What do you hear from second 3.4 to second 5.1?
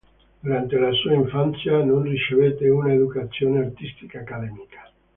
artistica accademica.